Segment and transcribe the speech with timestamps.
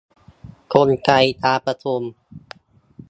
[0.73, 1.11] กลไก
[1.43, 2.01] การประชุม